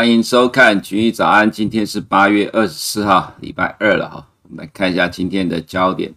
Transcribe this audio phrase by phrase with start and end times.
[0.00, 4.26] 欢迎收看《群益早安》，今天是八月二十四号，礼拜二了哈。
[4.44, 6.10] 我们来看一下今天的焦点。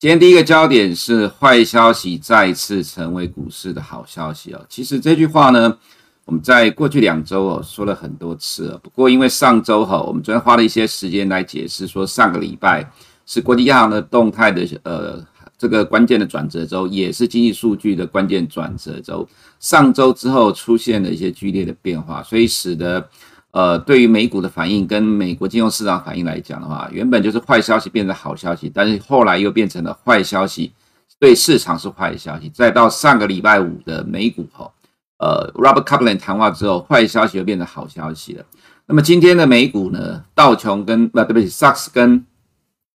[0.00, 4.66] 今天第一个焦点是坏消息再次成为股市的好消息哦。
[4.68, 5.78] 其实这句话呢，
[6.24, 8.78] 我们在过去两周哦说了很多次了。
[8.78, 12.84] 不过因为上周哈，我们昨天花了一些时间来解释，说上个礼拜
[13.26, 15.24] 是国际央行的动态的呃。
[15.56, 19.28] 这个关键的转折周也是经济数据的关键转折周。
[19.58, 23.06] 上周之后出现了一些剧烈的变化，所以使得
[23.52, 30.72] 呃，对于美股的反应跟美国金融市场反应来讲的话，原本就是坏消息变成好消息，但是后来又变成了坏消息，
[31.18, 32.48] 对市场是坏消息。
[32.48, 34.70] 再到上个礼拜五的美股哈，
[35.18, 38.44] 呃，Robert Kaplan 谈话之后，坏消息又变成好消息了。
[38.86, 42.24] 那么今天的美股呢，道琼跟呃，对不起，Sax 跟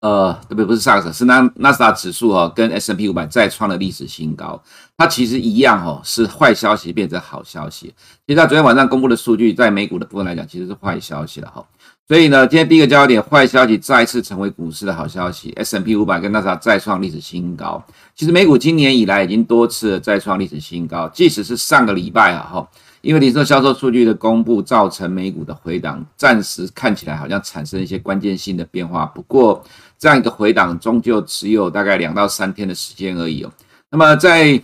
[0.03, 0.65] 呃，对不对？
[0.65, 4.61] 不是上个，是纳纳斯达指数哦，跟 S&P 五百再创了历史新高。
[4.97, 7.95] 它其实一样哦，是坏消息变成好消息。
[8.27, 11.65] 其实它昨天晚上公布的数据，在美股的部分来讲，其实是坏消息了哈。
[12.09, 15.53] 所以呢，今天第一个焦点，坏消息再次成为股市的好消息。
[15.53, 17.81] S&P 五百跟纳斯达再创历史新高。
[18.17, 22.69] 其实美股今年以来已经多次再创历史新高，即使是上个礼拜啊哈。
[23.03, 29.05] 因为零售销售数据的公布，造成美股的回档，暂时看起来好像产生一些关键性的变化。
[29.07, 29.65] 不过，
[30.03, 33.53] 这样一个回档终究只有大概两到三天的时间而已哦。
[33.89, 34.61] 那么在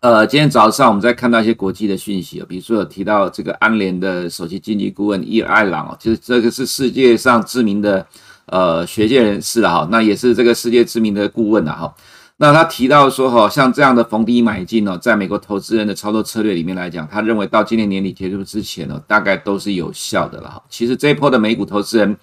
[0.00, 8.06] 呃今天早上，我们在看到一些国际的讯息哦，比如说有提到这个安联的首席经济顾问伊尔艾朗哦，其实这个是世界上知名的
[8.48, 11.94] 呃学界人士了哈，那也是这个世界知名的顾问了哈。
[12.36, 20.62] 那他提到说，哈，像这样的逢低买进哦，在美国投资人的操作策略里面来讲，他认为到今年年底结束之前呢，大概都是有效的了哈。
[20.68, 22.14] 其实这一波的美股投资人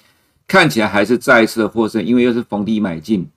[0.47, 3.27] 看起来还是再一次的获胜，因为又是逢低买进。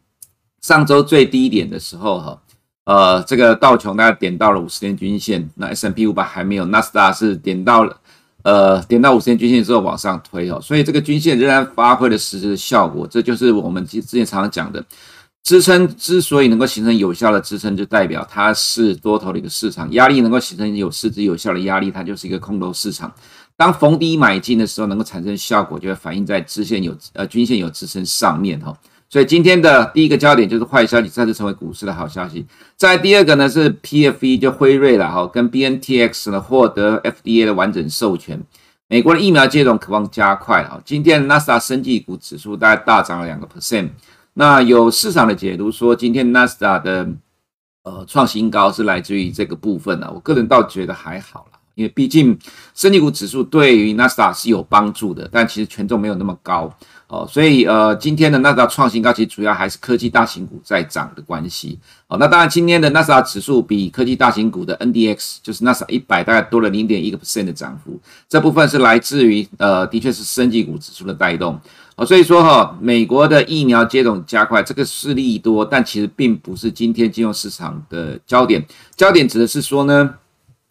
[0.63, 2.43] 上周最低点的时候，哈，
[2.85, 7.97] 呃，这个道琼大概点到了五十天均线，那 S&P 五百还没有，纳斯达是点到了，
[8.43, 14.85] 呃，点到五十天均线之后往上推哦，所以这个均线仍然发挥了实质的效果，这就是我们之之前常常讲的。
[15.43, 23.11] 支撑之所以能够形成有效的支撑，就代表它是多头的一个市场；压力能够形成有实质有效的压力，它就是一个空头市场。
[23.61, 28.75] 当逢低买进的时候，能够产生效果，就会反映在支线有呃均线有支撑上面哈。
[29.07, 32.47] 所以今天的第一个焦点就是坏消息再次成为股市的好消息。
[32.75, 38.43] 再第二个呢是 PFE 就辉瑞了哈，跟 BNTX 呢获得 FDA 的完整授权，
[38.89, 40.81] 美国的疫苗接种渴望加快哈。
[40.83, 43.91] 今天纳斯达生技股指数大概大涨了两个 percent。
[44.33, 47.07] 那有市场的解读说，今天纳斯达的
[47.83, 50.13] 呃创新高是来自于这个部分呢、啊。
[50.15, 52.39] 我个人倒觉得还好啦，因为毕竟
[52.75, 56.71] 生技股指数对于纳斯达是有帮助的，但其实权重没有那么高
[57.07, 62.19] 哦，所以呃今天的纳斯达创新高，其实主要还是科技大型股在涨的关系哦。
[62.19, 67.99] 那当然，今天的纳斯达指数比科技大型股的 NDX 就是纳斯达一百大概多了零点一个 percent 的涨幅，
[68.29, 71.59] 这部分是来自于呃的确是生技股指数的带动。
[72.07, 78.65] 所以说哈，美国的疫苗接种加快，这个是利多，但其实并不是今天金融市场的焦点。
[78.97, 80.15] 焦点指的是说呢，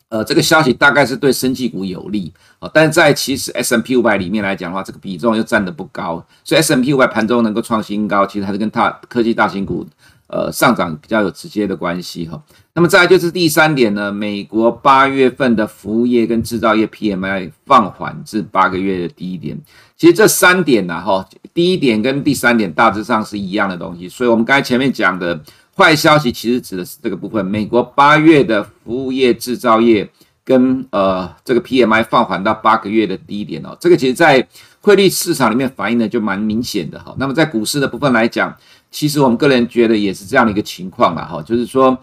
[0.10, 9.88] 呃，这个消息大概是对生技股有利啊，但是在其实 S M P 五百里面来讲的话，这个比重又占得不高，所以 S M P 五百盘中能够创新高，其实还是跟它科技大型股。
[10.32, 12.40] 呃，上涨比较有直接的关系哈。
[12.76, 19.60] 那么再来就是第三点呢，美国八月份的服务业跟制造业 PMI 放缓至八个月的低点。
[19.98, 24.08] 其实这三点呢，哈，第一点跟第三点大致上是一样的东西。
[24.08, 25.42] 所以我们刚才前面讲的
[25.80, 30.08] 坏消息，其实指的是这个部分，美国八月的服务业、制造业
[30.44, 33.78] 跟呃这个 PMI 放缓到八个月的低点哦。
[33.80, 34.46] 这个其实在
[34.82, 37.16] 汇率市场里面反映的就蛮明显的哈。
[37.18, 38.54] 那么在股市的部分来讲，
[38.92, 41.98] 其实我们个人觉得也是这样的一个情况了哈，就是说，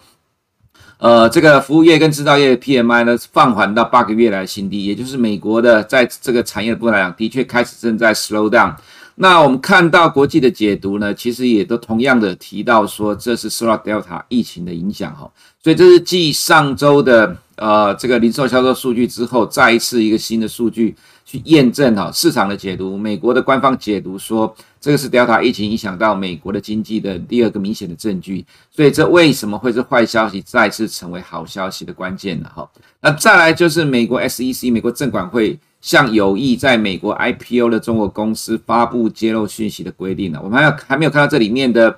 [0.97, 8.75] 呃，这个服务业跟制造业 PMI 呢放缓到八个月来新低，也就是美国的在这个产业的部分来讲，的确开始正在 slow down。
[9.17, 15.31] 那我们看到国际的解读呢，其实也都同样的提到说，这是受到 Delta 疫情的影响哈，
[15.63, 20.95] 所以这是继上周的呃这个零售销售数据之后，再一次一个新的数据。
[21.29, 32.49] 去验证哈市场的解读，美国的官方解读说，这个是 Delta 疫情影响到美国的经济的第二个明显的证据，所以这为什么会是坏消息再次成为好消息的关键呢？
[32.55, 32.71] 哈，
[33.01, 41.97] 那再来就是美国 SEC 美国证管会向有意在美国 IPO 的中国公司发布揭露讯息的规定呢，我们还有还没有看到这里面的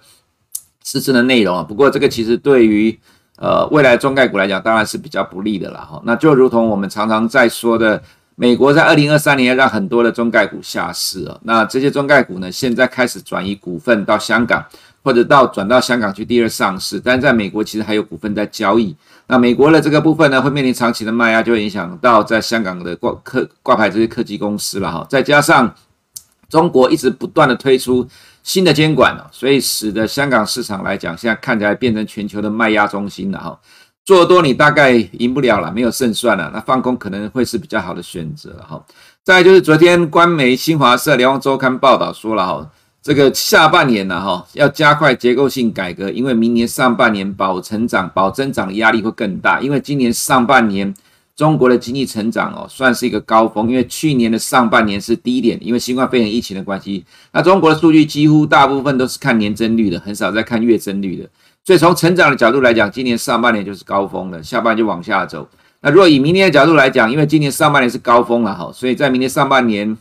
[0.85, 2.99] 实质的内容啊，不过这个其实对于
[3.37, 8.03] 呃未来中概股来讲当然是比较不利的了哈，那就如同我们常常在说的。
[8.41, 14.65] 美国在二零二三年让很多的中概股下市了，那这些中概股呢，现在开始转移股份到香港，
[15.03, 18.95] 或者到转到香港去第二上市，但在美国其实还有股份在交易，
[19.31, 25.07] 那美国的这个部分呢，会面临长期的卖压，就会影响到在香港的挂科挂牌这些科技公司了哈。
[25.09, 25.73] 再加上
[26.49, 28.09] 中国一直不断的推出
[28.43, 33.61] 新的监管，所以使得香港市场来讲，现在看起来变成全球的卖压中心了哈。
[34.07, 38.83] 做多你大概赢不了了，没有胜算了，那放空可能会是比较好的选择哈。
[39.23, 42.71] 再就是昨天官媒新华社、联合周刊报道说了哈。
[43.09, 49.63] 这个下半年呢，哈，要加快结构性改革，因为明年上半年保成长、保增长的压力会更大。
[49.63, 50.93] 因为今年上半年
[51.35, 57.03] 中国的经济成长哦，算是一个高峰，因为去年的上半年是低点，因为新冠肺炎疫情的关系。
[57.33, 61.27] 那中国的数据几乎大部分都是看年增率的，很少在看月增率的。
[61.65, 65.49] 所以从成长的角度来讲，今年上半年就是高峰了，下半年就往下走。
[65.81, 69.97] 那如果以明年的角度来讲，因为今年上半年是高峰了哈，所以在明年上半年。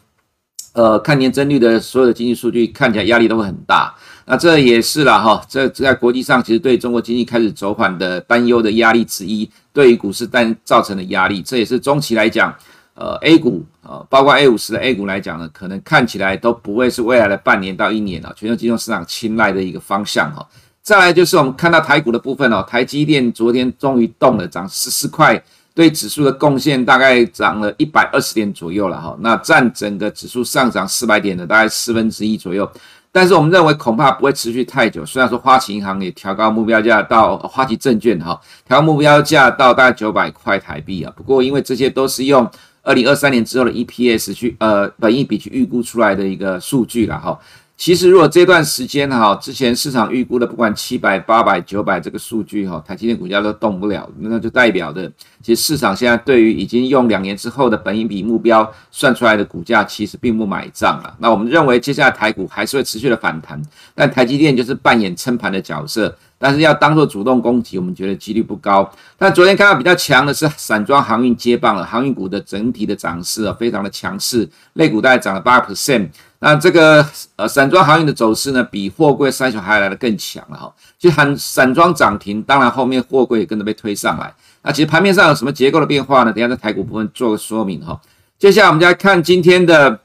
[0.77, 3.91] 呃，看年增率的所有的经济数据看起来压力都会很大，
[4.27, 12.53] 那这也是了哈，这在国际上其实对中国经济开始走缓的担忧的压力之一，对于股市但造成的压力，这也是中期来讲，
[12.93, 20.47] 呃，A 股呃，包括 A 五十的 A 股来讲呢，可能看起来都不会是未来的半年到一年啊，全球金融市场青睐的一个方向哈。
[20.83, 25.43] 再来就是我们看到台股的部分哦，台积电昨天终于动了，涨十四块。
[25.77, 32.67] 对指数的贡献大概涨了一百二十点左右了哈，那占整个指数上涨四百点的大概四分之一左右，
[33.11, 35.05] 但是我们认为恐怕不会持续太久。
[35.05, 42.49] 虽然说花旗银行也调高目标价到花旗证券哈，调目标价到大概九百块台币啊，不过因为这些都是用
[42.81, 47.37] 二零二三年之后的 EPS 去呃本益比去预估出来的一个数据了哈。
[47.77, 55.09] 其实，如果这段时间哈，之前市场预估的不管七百、八百、九百这个数据哈，台积电股价都动不了，那就代表的，
[55.43, 61.15] 其实市场现在对于已经用两年之后的本益比目标算出来的股价，其实并不买账了。
[61.19, 63.61] 那我们认为接下来台股还是会持续的反弹，
[63.93, 68.89] 但台积电就是扮演撑盘的角色，但是要当做主动攻击，我们觉得几率不高。
[69.17, 76.09] 但昨天看到比较强的是散装航运接棒了，航运股的整体的涨势啊，非常的强势，类股大概涨了八 percent。
[76.39, 77.03] 那这个
[77.35, 80.71] 呃，散装航运的走势呢，比货柜三雄还来得更强了哈。
[80.99, 84.31] 就喊散装涨停，当然后面货柜也跟着被推上来。
[84.61, 86.31] 那其实盘面上有什么结构的变化呢？
[86.31, 87.99] 等下在台股部分做个说明哈。
[88.37, 89.99] 接下来我们就来看今天的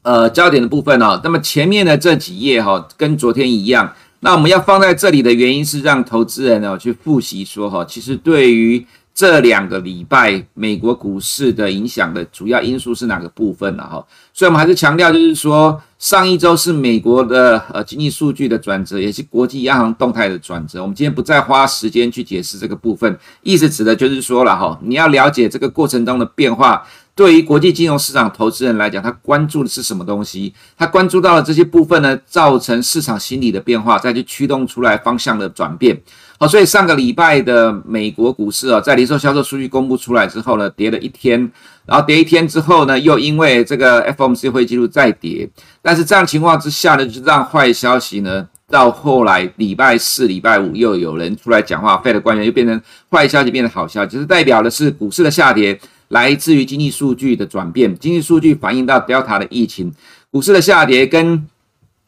[0.00, 1.20] 呃焦点的部分哦。
[1.22, 3.92] 那么前面的这几页哈，跟昨天一样。
[4.22, 8.84] 那我们要放在这里的原因是让投资人呢去复习说哈，其实对于。
[9.14, 13.82] 这两个礼拜美国股市的影响的主要因素是哪个部分呢？
[13.82, 14.02] 哈，
[14.32, 20.80] 所以我们还是强调，就是说上一周是美国的呃经济数据的转折，也是国际央行动态的转折。
[20.80, 26.82] 我们今天不再花时间去解释这个部分，意思指的就是说了哈，你要了解这个过程中的变化。
[27.14, 30.54] 对于国际金融市场投资人来讲，他关注的是什么东西？
[30.78, 36.00] 他关注到了这些部分呢，造成市场心理的变化，再去驱动出来方向的转变。
[36.38, 41.38] 好，所以上个礼拜的美国股市啊，在零售销售数据公布出来之后呢，跌了一天，
[41.84, 45.48] 然后跌一天之后呢，又因为这个 FOMC 会议记录再跌，
[45.82, 52.80] 但是这样情况之下呢，就让坏消息呢，到后来礼拜四、礼拜五又有人出来讲话，Fed 官员又变成
[53.10, 55.78] 坏消息变成好消息，就是代表的是股市的下跌。
[56.12, 59.90] 来自于经济数据的转变，经济数据反映到 Delta 的疫情，
[60.30, 61.46] 股市的下跌跟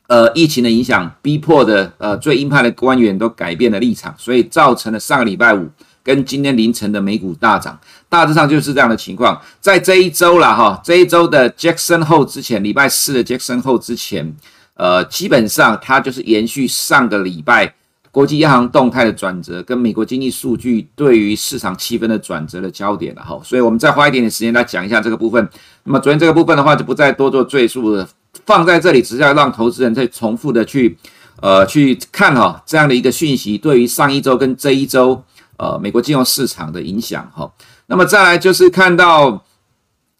[0.08, 5.70] 呃疫情的影响，逼迫的呃最鹰派的官员都改变了立场，所以造成了上个礼拜五
[6.02, 9.40] 跟今天凌晨的美股大涨，大致上就是这样的情况。
[9.58, 14.36] 在这一周了哈，这一周的 Jackson 后之前，礼拜四的 Jackson 后之前，
[14.74, 17.74] 呃，基本上它就是延续上个礼拜。
[18.14, 25.48] 国际央行动态的转折跟美国经济数据对于市场气氛的转折的焦点了哈，所以我们再花一点点时间来讲一下这个部分。
[25.82, 28.08] 那么昨天这个部分的话就不再多做赘述了，
[28.46, 30.96] 放在这里只是要让投资人再重复的去
[31.42, 35.20] 呃去看哈这样的一个讯息对于上一周跟这一周
[35.56, 37.50] 呃美国金融市场的影响哈。
[37.86, 39.44] 那么再来就是看到。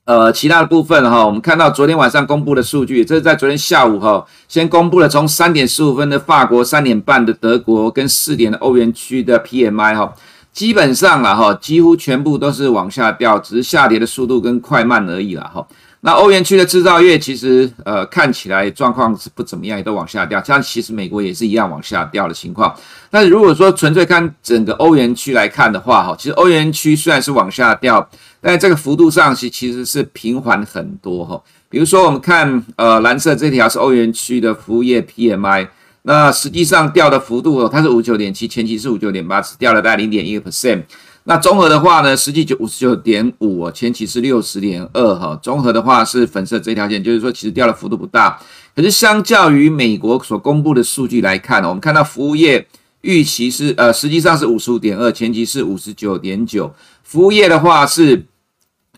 [0.04, 10.12] 呃，其他的部分哈，我们看到昨天晚上公布的数据，这是在昨天下午哈，先公布了从三点十五分的法国、三点半的德国跟四点的欧元区的 PMI 哈，
[10.52, 15.66] 基本上了哈，几乎全部都是往下掉，只是下跌的速度跟快慢而已了哈。
[16.06, 20.42] 那欧元区的制造业其实呃看起来状况是不怎么样，也都往下掉。
[20.44, 22.76] 像其实美国也是一样往下掉的情况。
[23.11, 28.06] 但如果说纯粹看整个欧元区来看的话，哈，其实欧元区虽然是往下掉，
[28.42, 31.42] 但这个幅度上其其实是平缓很多哈。
[31.70, 35.66] 比如说我们看呃蓝色这条是欧元区的服务业 PMI，
[36.02, 40.82] 那实际上掉的幅度它是五九点七，前期是五九点八，只掉了大概零点一个 percent。
[41.26, 45.38] 那综合的话呢，实际就五十九点五，前期是六十点二哈。
[45.43, 48.38] 综合的话是粉色这条线，就是说其实掉的幅度不大。
[48.76, 52.66] 可是相较于美国所公布的数据来看，我们看到服务业
[53.00, 56.75] 预期是呃实际上是五十五点二，前期是五十九点九。
[57.02, 58.26] 服务业的话是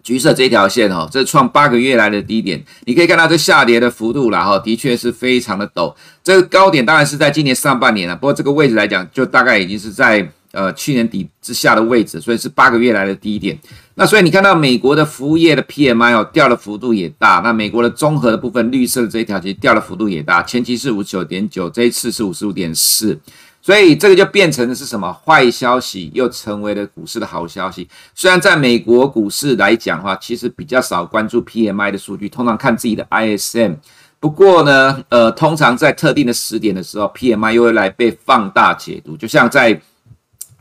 [0.03, 2.65] 橘色这条线哦，这创八个月来的低点。
[2.87, 5.95] 你可以看到这下跌的幅度啦哈，的确是非常的陡。
[6.25, 13.57] 这个高点当然是在今年上半年了，不过这个位置来讲，就大概已经是在呃去年底之下的位置，所以是八个月来的低点。
[13.95, 23.19] 那所以你看到美国的服务业的 PMI 哦掉的幅度也大，那美国的综合的部分绿色的这一条其实掉的幅度也大，前期是五十九点九，这一次是五十五点四。
[23.63, 25.13] 所以这个就变成的是什么？
[25.13, 27.89] 坏消息又成为了股市的好消息。
[28.15, 33.75] 虽然在美国股市来讲的话，其实比较少关注 PMI 的数据，通常看自己的 ISM。
[34.21, 39.81] 不过呢，呃，通常在特定的时点的时候，PMI 又会来被放大解读，就像在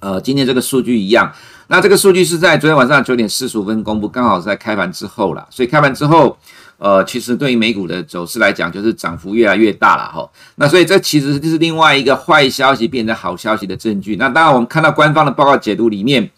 [0.06, 1.34] 呃今天这个数据一样。
[1.68, 5.48] 那这个数据是在昨天晚上九点四十五分公布，刚好是在开盘之后啦。
[5.50, 6.38] 所以开盘之后。
[6.78, 10.30] 呃，其实对于美股的走势来讲，就是涨幅越来越大了哈。
[10.56, 14.18] 那所以这其实就是另外一个坏消息变成好消息的证据。
[14.18, 16.30] 那当然，我们看到官方的报告解读里面，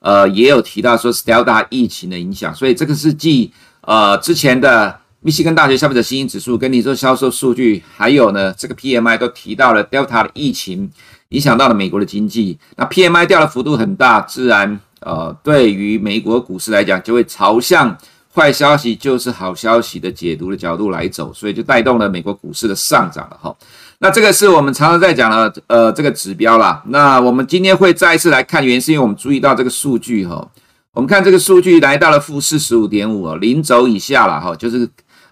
[0.00, 2.54] 呃，也有提到说是 Delta 疫情的影响。
[2.54, 10.90] 所以这个是继呃之前的密西根大学消费者信心指数跟你说销售数据，还有呢这个 PMI 都提到了 Delta 的疫情
[11.30, 12.58] 影响到了美国的经济。
[12.76, 17.96] 那 PMI 掉的幅度很大，自然呃对于美国股市来讲就会朝向。
[18.36, 23.56] 坏消息就是好消息的解读的角度来走，所以就带动了美国股市的上涨了哈。
[24.00, 26.82] 那这个是我们常常在讲的呃这个指标啦。
[26.88, 30.46] 那我们今天会再一次来看，原因是因为我们注意到这个数据哈。
[30.92, 34.86] 我们看这个数据来到了负四十五点五，零轴以下了哈，就是。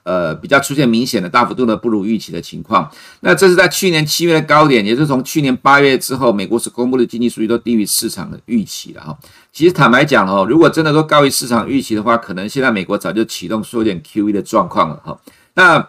[0.05, 2.89] 呃，比较出现明显的大幅度的不如预期的情况。
[3.21, 9.19] 那这是在去年七月的高点，也是从去年八月之后，美国所公布的经济数据都低于市场的预期了哈。
[9.53, 15.19] 其实坦白讲哦，如果真的都高于市场预期的话，可能现在美国早就启动缩减 QE 的状况了哈。
[15.55, 15.89] 那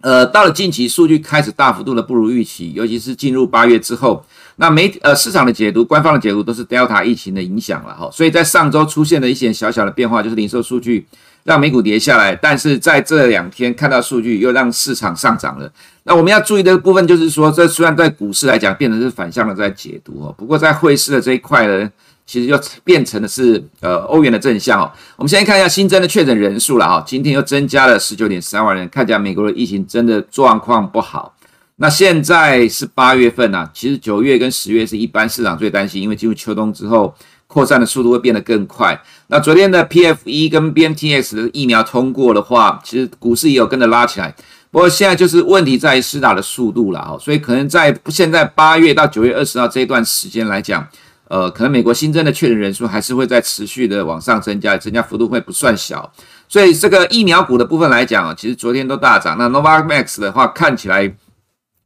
[0.00, 4.24] 呃，到了近期数据开始大幅度的不如预期，尤其是进入八月之后，
[4.56, 8.10] 那媒呃市场的解读、官方的解读都是 Delta 疫情的影响了哈。
[8.10, 11.06] 所以在上周出现了一些小小的变化，就是零售数据。
[11.44, 15.70] 让美股跌下来，但是在这两天看到数据又让市场上涨了。
[16.04, 21.90] 那我们要注意的部分就是说，这虽然在股市来讲变成是反向的在解读哦，不过在汇市的这一块呢，
[22.24, 24.90] 其实又变成的是呃欧元的正向哦。
[25.16, 31.34] 我们先看一下新增的确诊人数了哈，今天又增加了十九点三万人，看起来美国的疫情真的状况不好。
[31.76, 37.12] 那现在是八月份呐，其实九月跟十月是一般市场最担心，因为进入秋冬之后。
[37.52, 38.98] 扩散的速度会变得更快。
[39.26, 44.34] 那昨天的 PFE 跟 BNTX 的疫苗通过的话，其实股市也有跟着拉起来。
[44.70, 50.88] 不过现在就是问题在于施打的速度了哈，所以可能在现在八月到九月二十号这一段时间来讲，
[51.28, 56.10] 呃，可能美国新增的确诊人数还是会在持续的往上增加，增加幅度会不算小。
[56.48, 59.36] 所以这个疫苗股的部分来讲啊，其实昨天都大涨。
[59.36, 61.14] 那 Novavax 的话，看起来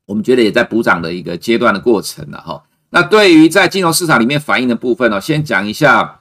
[0.06, 2.62] 我们觉得也在补涨的一个阶段的过程了哈。
[2.90, 6.20] 那对于在金融市场里面反映的部分呢，先讲一下，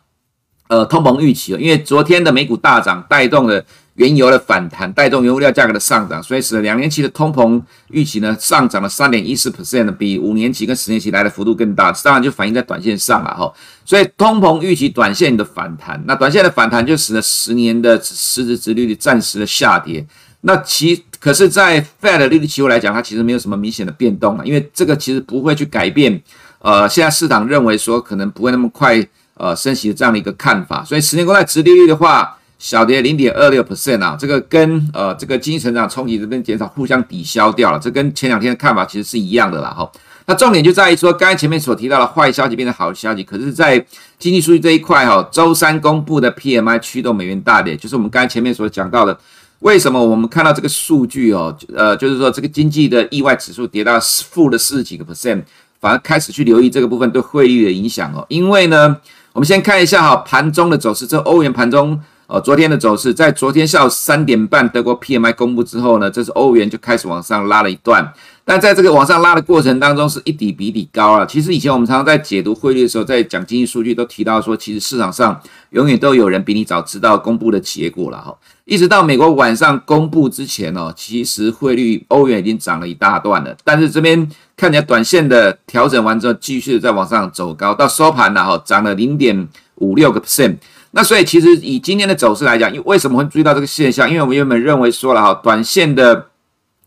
[0.67, 13.53] 呃，通膨预期，因为昨天的美股大涨，带动了原油的反弹，带动原物料价格的上涨，所以使得两年期的通膨预期呢上涨了三点一四 percent，比五年期跟十年期来的幅度更大，当然就反映在短线上了哈。
[13.85, 20.05] 所以通膨预期短线的反弹，那短线的反弹就使得十年的实质殖利率暂时的下跌。
[20.41, 26.21] 那其可是，在 Fed 利率期货来讲，它其实没有什么明显的变动啊，因为这个其实不会去改变。
[26.65, 28.99] 呃，现在市场认为说可能不会那么快
[29.35, 39.87] 呃升息的这样的一个看法，所以十年公债殖利率的话小跌零点二六 percent 啊，这个跟呃这个经济成长冲击这边减少互相抵消掉了，这跟前两天的看法其实是一样的啦哈。
[40.25, 43.77] 那重点就在于说，刚才前面所提到的坏消息变成好消息，可是，在
[44.17, 49.15] 经济数据这一块哈，周三公布的 PMI 驱动美元大跌，就是我们刚才前面所讲到的，
[49.59, 53.99] 为什么我们看到这个数据哦，呃，就是说这个经济的意外指数跌到
[54.31, 55.43] 负的四十几个 percent。
[55.79, 58.97] 反而开始去留意这个部分对汇率的影响哦，因为呢，
[59.33, 68.11] 我们先看一下哈盘中的走势，这欧元盘中哦昨天的走势，在昨天下午三点半德国 PMI 公布之后呢，这是欧元就开始往上拉了一段，
[68.43, 71.23] 但在这个往上拉的过程当中是一底比底高啊。
[71.23, 75.39] 其实以前我们常常在解读汇率的时候，在讲经济数据都提到说，其实市场上
[75.69, 78.35] 永远都有人比你早知道公布的结果了哈。
[78.63, 83.55] 一直到美国晚上公布之前哦，其实汇率欧元已经涨了一大段了。
[83.63, 84.27] 但是这边
[84.57, 90.55] 看起来短线的调整完之后，继续在往上走高，到收盘了哈，涨了零点五六个 percent。
[90.95, 94.09] 那所以其实以今天的走势来讲，因为什么会注意到这个现象？
[94.09, 96.27] 因为我们原本认为说了哈，短线的。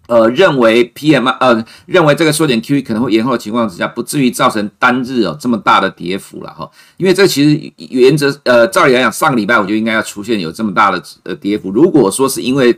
[0.08, 6.66] 呃，认为 P M 呃，认为这个缩减 QE 可能会延后的情况之下，不至于造成单日哦这么大的跌幅了哈。
[6.96, 11.70] 因为这其实原则呃，照理来讲，上个礼拜我就应该要出现有这么大的呃跌幅。
[11.70, 12.74] 如果说是因为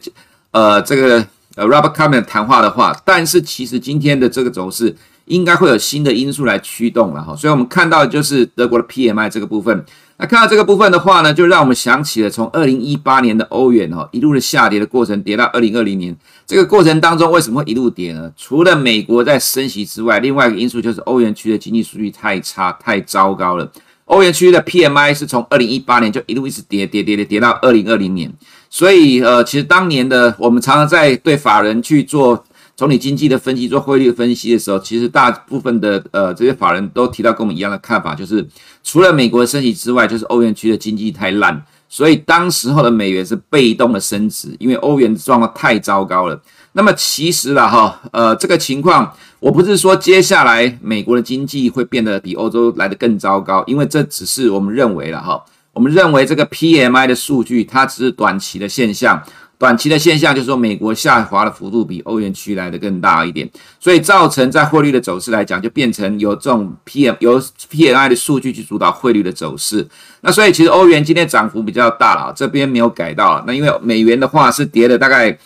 [0.51, 4.97] 呃这个呃 Robert Kaplan 谈话的话，但是其实今天的这个走势
[5.27, 7.37] 应该会有新的因素来驱动了哈。
[7.37, 9.85] 所以我们看到就是德国的 PMI 这个部分。
[10.21, 16.15] 那看到这个部分的话呢，就让我们想起了从二零一八年的欧元哦，一路的下跌的过程，跌到二零二零年
[16.47, 18.31] 这个过程当中，为什么会一路跌呢？
[18.37, 23.73] 除了美国在升息之外，另外一个因素就是欧元区的经济数据太差、太糟糕了。
[24.05, 28.31] 欧元区的 PMI 是从二零一八年就一路一直跌跌跌跌跌到二零二零年，
[28.69, 32.45] 所以呃，其实当年的我们常常在对法人去做。
[32.81, 38.43] 从你经济的分析做汇率分析的时候，其实大部分的呃这些法人都提到跟我们一样的看法，就是
[38.83, 46.41] 除了美国的升息之外，就是欧元区的经济太烂，所以当时候的美元是被动的升值，因为欧元状况太糟糕了。
[46.73, 55.45] 那么其实啦哈，呃这个情况，我不是说接下来美国的经济会变得比欧洲来得更糟糕，因为这只是我们认为了哈，
[55.75, 59.23] 我们认为这个 PMI 的数据它只是短期的现象。
[59.61, 63.47] 短期的现象就是说，美国下滑的幅度比欧元区来的更大一点，
[63.79, 67.39] 所以造成在汇率的走势来讲，就变成由这种 PM 由
[67.71, 69.87] PMI 的数据去主导汇率的走势。
[70.23, 73.45] 那所以其实欧元今天涨幅比较大了，这边没有改到。
[73.47, 75.39] 那因为美元的话是跌了大概。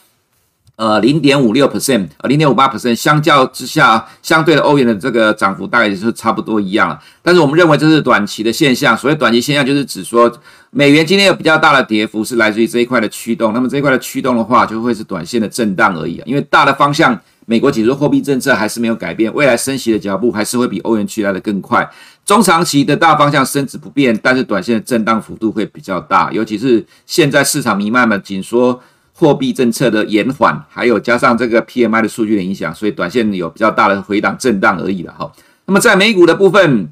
[0.76, 7.00] 呃，零点五六 percent，呃，零点五八 percent，相较之下，相对的欧元的这个涨幅大概也是差不多一样了。
[7.23, 10.33] 但是我们认为这是短期的现象，所谓短期现象就是指说，
[10.71, 13.52] 美元今天有比较大的跌幅是来自于这一块的驱动。
[13.52, 16.25] 那么这一块的驱动的话，就会是短线的震荡而已啊。
[16.26, 17.16] 因为大的方向，
[17.47, 21.88] 美国紧缩货币政策还是没有改变，未来升息的脚步还是会比欧元区来的更快。
[22.26, 28.81] 中长期的大方向升值不变，但是短线的震荡幅度会比较大，尤其是现在市场弥漫的紧缩。
[29.16, 35.30] 货币政策的延缓，还有加上这个 PMI 的数据的影响，所以短线有比较大的回档震荡而已了哈。
[35.66, 36.90] 那么在美股的部分，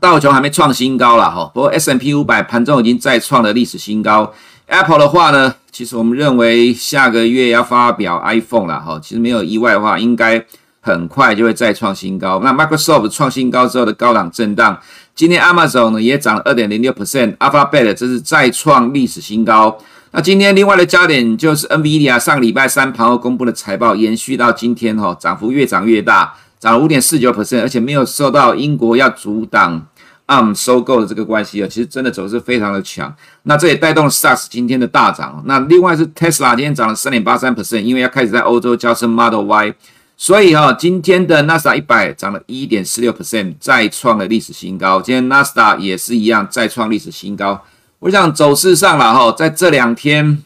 [0.00, 4.32] 道琼还没创新高了哈，不过 S M P 五百盘中已经再创了历史新高。
[4.66, 10.44] Apple 的话呢，其实我们认为下个月要发表 iPhone 了哈，其实没有意外的话，应该
[10.80, 12.40] 很快就会再创新高。
[12.42, 14.80] 那 Microsoft 创新高之后的高档震荡，
[15.14, 19.78] 今天 Amazon 呢也涨了二点零六 percent，Alphabet 这是再创历史新高。
[20.14, 29.86] 那今天另外的焦点就是 NVIDIA 上礼拜三盘后公布的财报，延续到今天哈，涨幅越涨越大，涨了五点四九 percent，而且没有受到英国要阻挡
[30.26, 33.14] ARM 收购的这个关系啊，其实真的走势非常的强。
[33.44, 35.42] 那这也带动了 SaaS 今天的大涨。
[35.46, 39.74] 那另外是 Tesla 今天涨了三点八三 percent，因为要开始在欧洲交车 Model Y，
[40.18, 45.00] 所以哈，今天的 NASA 一百涨了一点四六 percent，再创了历史新高。
[45.00, 47.64] 今天 NASA 也是一样，再创历史新高。
[48.02, 50.42] 我想走势上了哈，在这两天，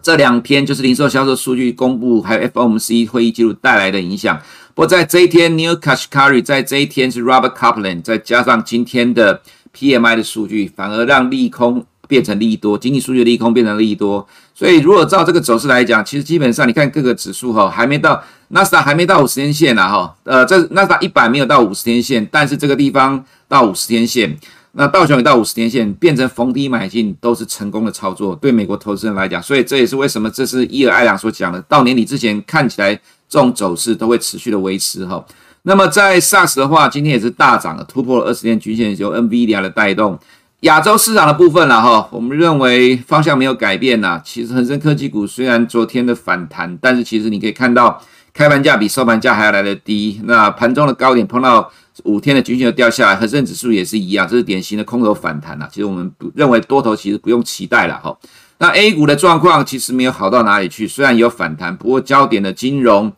[0.00, 4.34] 这两天就是零售销售数据公布，还有 FOMC 会议记录带来的影响。
[4.74, 9.42] 不过在这一天，Neel Kashkari 在这一天是 Robert Kaplan，再加上今天的
[9.76, 14.26] PMI 的数据，反而让利空变成利多，经济数据利空变成利多。
[14.54, 24.38] 所以如果照这个走势来讲，其实基本上你看各个指数哈，还没到纳斯达还没到五十天线呢哈，呃，这纳斯达一百没有到五十天线，但是这个地方到五十天线。
[24.72, 28.34] 那道琼也到五十天线，变成逢低买进，都是成功的操作。
[28.36, 32.94] 对美国投资人来讲，所以这也是为什么这是伊尔艾朗所讲的，到年底之前看起来
[33.28, 35.24] 这种走势都会持续的维持哈。
[35.62, 40.18] 那么在 SARS 的话，今天也是大涨了，突破了二十天均线，由 NVIDIA 的带动。
[40.62, 44.20] 亚洲市场的部分了哈，我们认为方向没有改变呐。
[44.24, 48.02] 其实恒生科技股虽然昨天的反弹，但是其实你可以看到
[48.38, 51.68] 开盘价比收盘价还要来得低，那盘中的高点碰到。
[52.04, 55.68] 五天的均线又掉下来，恒生指数也是一样，这是典型的空头反弹啊。
[55.68, 58.16] 其实我们不认为多头其实不用期待了哈。
[58.58, 63.12] 那 A 股的状况其实没有好到哪里去，虽然有反弹，不过焦点的金融、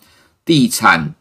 [0.46, 1.12] 地产，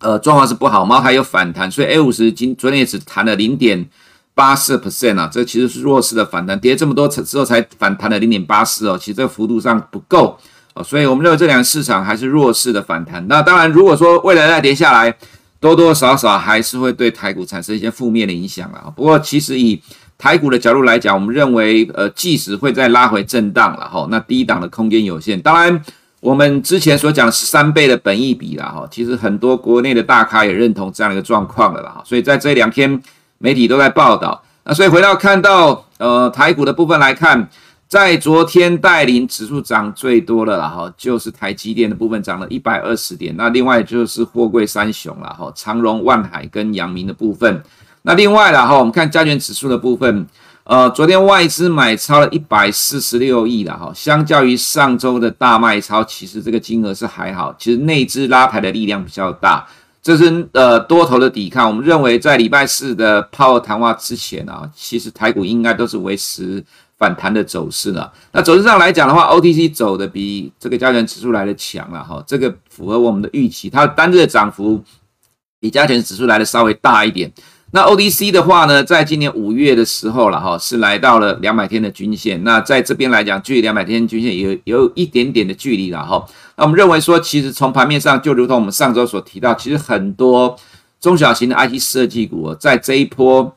[0.00, 0.84] 呃，状况是不好。
[0.84, 3.88] 猫还有反弹，所以 A 五十今昨天也只弹了零点
[4.34, 10.38] 八四 percent 啊，这其实是弱势的反弹，跌这么多之后才反弹了零点八四哦，其实这个幅度上不够
[10.74, 13.26] 哦，所以我们认为这两个市场还是弱势的反弹。
[13.26, 15.12] 那当然，如果说未来再跌下来，
[15.58, 18.86] 多多少少还是会对台股产生一些负面的影响啊。
[18.94, 19.82] 不过，其实以
[20.16, 25.40] 台股的角度来讲，我们认为，呃，即使会再拉回震荡了哈，那低档的空间有限。
[25.40, 25.82] 当然，
[26.20, 32.00] 我们之前所讲三倍的本益比了哈，其实很多国内的大咖也认同这样的一个状况了哈。
[32.04, 33.02] 所以在这两天
[33.38, 34.40] 媒体都在报道。
[34.64, 37.48] 那所以回到看到呃台股的部分来看。
[37.90, 43.34] 在昨天带领指数涨最多的了哈，就是台积电的部分涨了一百二十点。
[43.36, 47.60] 那另外就是货柜三雄了哈，长荣、万海跟阳明的部分。
[48.02, 50.24] 那另外了哈，我们看加权指数的部分，
[50.62, 57.52] 呃，昨天外资买超了一百四十六亿了哈，相较于上周的大卖超，其实这个金额是还好。
[57.58, 59.66] 其实内资拉抬的力量比较大，
[60.00, 61.66] 这是呃多头的抵抗。
[61.66, 66.64] 我们认为在礼拜四的鲍尔谈话之前啊，其实台股应该都是维持。
[67.00, 68.08] 反弹的走势呢？
[68.30, 73.70] 那走势上来讲的话，OTC 走的比这个加权指数来的强了哈，这个符合我们的预期。
[73.70, 74.84] 它单日的涨幅
[75.58, 77.32] 比加权指数来的稍微大一点。
[77.72, 82.42] 那 OTC 的话呢，在今年五月的时候了哈，是来到了两百天的均线。
[82.44, 86.22] 那在这边来讲，距离两百天均线有有一点点的距离了哈。
[86.56, 90.54] 那我们认为说，其实从盘面上，就如同我们上周所提到，其实很多
[91.00, 93.56] 中小型的 I T 设计股，在这一波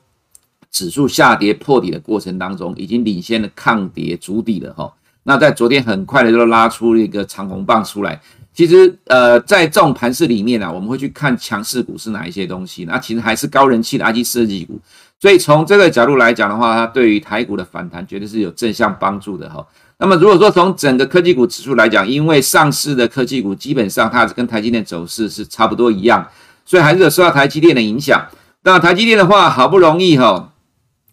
[0.74, 4.92] 指数下跌破底的过程当中，已经领先了抗跌筑底了哈。
[5.24, 8.20] 那在昨天很快的就拉出了一个长红棒出来。
[8.54, 12.86] 其实，呃，在这种盘势里面啊，我们会去看强势股是哪一些东西。
[12.86, 14.80] 那其实还是高人气的 IC 设计股。
[15.20, 19.66] 所以从这个角度来讲的话，它对于台股的反弹绝对是有正向帮助的哈。
[19.98, 26.28] 那么如果说从整个科技股指数来讲，因为上市的科技股基本上它是跟台积电走势是差不多一样，
[26.66, 28.24] 所以还是有受到台积电的影响。
[28.64, 30.52] 那台积电的话，好不容易哈。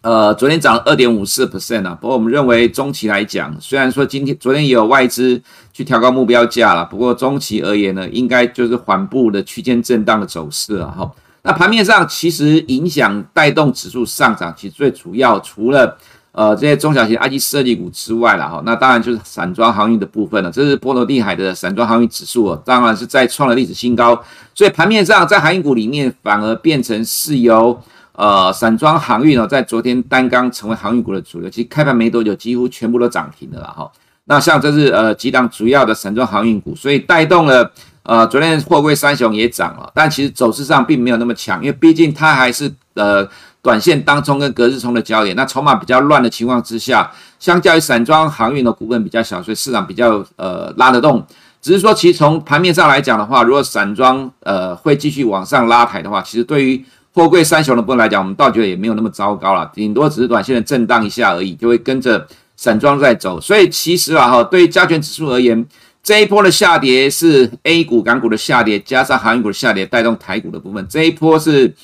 [0.02, 5.38] 呃，昨天涨了二点五四 percent 啊，不过我们认为中期来讲，虽然说今天昨天也有外资
[5.74, 11.10] 去调高目标价了，不过中期而言呢，应该就是缓步的区间震荡的走势了哈。
[11.42, 15.94] 那盘面上其实影响带动指数上涨，其实最主要除了
[16.32, 20.50] 呃这些中小型 IT 设计股之外了哈，那当然就是散装航运的部分了。
[20.50, 24.18] 这是波罗的海的散装航运指数哦，当然是再创了历史新高，
[24.54, 27.78] 所以盘面上在航运股里面反而变成是由。
[28.20, 33.90] 呃，散装航运呢，在昨天单刚成为航运股的主流，其实开盘没多久，几乎全部都涨停了哈。
[34.26, 43.26] 那像这是呃几档主要的散装航运股，所以带动了呃昨天货柜三雄也涨了，但其实走势上并没有那么强，因为毕竟它还是呃
[43.62, 51.26] 短线当冲跟隔日冲的焦点，那筹码比较乱的情况之下，相较于散装航运的股份比较小，所以市场比较呃拉得动。
[51.62, 63.40] 只是说，其实从盘面上来讲的话，如果散装呃会继续往上拉抬的话，其实对于货柜三雄的部分来讲，我们倒觉得也没有那么糟糕了，顶多只是短线的震荡一下而已，就会跟着散装在走。
[63.40, 65.66] 所以其实啊哈，对于加权指数而言，
[66.02, 70.86] 这一波的下跌是 A 股、港股的下跌，加上航运股的下跌带动台股的部分。
[70.88, 71.74] 这一波是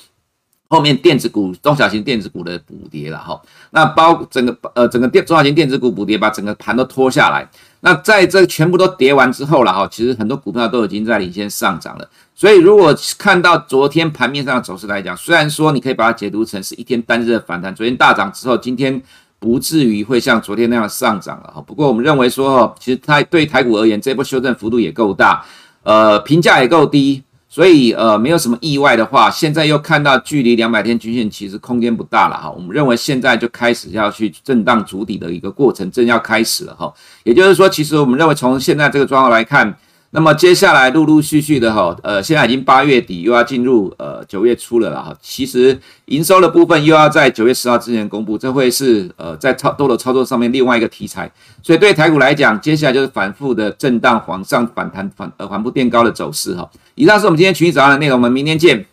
[0.69, 3.41] 后面电子股、中小型电子股的补跌了哈。
[3.71, 7.49] 那包整个呃整个电中小型电子股补跌，把整个盘都拖下来。
[7.81, 12.09] 那在这全部都跌完之后了哈，其实很多股票都已经在领先上涨了。
[12.35, 19.01] 所以如果看到昨天盘面上的走势来讲，虽然说你可以把它解读成是一天单日的反弹，昨天大涨之后，今天
[19.39, 21.63] 不至于会像昨天那样上涨了哈。
[21.67, 25.45] 不过我们认为说，其实它对台股而言，这波修正幅度也够大，
[25.83, 27.23] 呃，评价也够低。
[27.57, 32.51] 所以，呃，没有什么意外的话，现在又看到距离两百天均线其实空间不大了哈。
[32.51, 36.93] 我们认为现在就开始要去震荡筑底的一个过程正要开始了哈。
[37.25, 39.75] 也就是说，其实我们认为从现在这个状况来看。
[40.17, 45.15] 那么接下来陆陆续续的哈，呃，现在已经八月底，又要进入呃九月初了啦哈。
[45.21, 51.31] 其实营收的部分又要在九月十号之前公布，这会是呃在操多头操作上面另外一个题材。
[51.63, 56.67] 所以对台股来讲，接下来就是反复的震荡往上反弹反呃缓步垫高的走势哈。
[56.95, 58.87] 以上是我们今天群益早上的内容，我们明天见。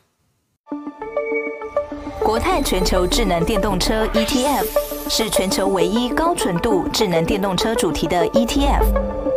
[2.19, 4.65] 国泰全球智能电动车 ETF
[5.07, 9.32] 是全球唯一高纯度智能电动车主题的 ETF。